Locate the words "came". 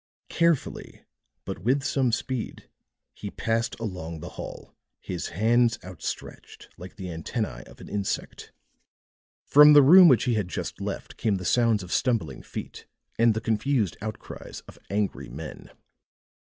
11.17-11.35